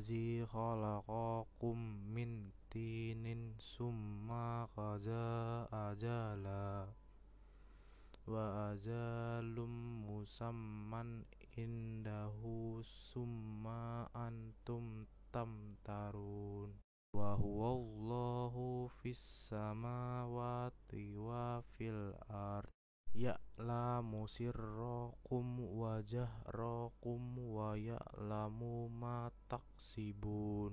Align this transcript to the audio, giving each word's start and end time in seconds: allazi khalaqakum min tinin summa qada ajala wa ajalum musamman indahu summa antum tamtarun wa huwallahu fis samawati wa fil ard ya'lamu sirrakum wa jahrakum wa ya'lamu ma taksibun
allazi 0.00 0.40
khalaqakum 0.48 1.76
min 2.08 2.48
tinin 2.72 3.52
summa 3.60 4.64
qada 4.72 5.68
ajala 5.92 6.88
wa 8.24 8.72
ajalum 8.72 10.08
musamman 10.08 11.28
indahu 11.52 12.80
summa 12.80 14.08
antum 14.16 15.04
tamtarun 15.28 16.72
wa 17.12 17.36
huwallahu 17.36 18.88
fis 19.04 19.20
samawati 19.52 21.12
wa 21.12 21.60
fil 21.76 22.16
ard 22.32 22.72
ya'lamu 23.20 24.24
sirrakum 24.24 25.46
wa 25.80 26.00
jahrakum 26.00 27.20
wa 27.36 27.76
ya'lamu 27.76 28.88
ma 28.88 29.28
taksibun 29.48 30.68